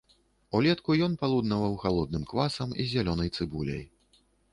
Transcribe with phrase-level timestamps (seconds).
[0.59, 3.83] Улетку ён палуднаваў халодным квасам з зялёнай цыбуляй.